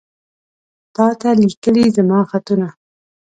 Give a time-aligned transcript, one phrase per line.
[0.95, 2.69] تاته ليکلي زما خطونه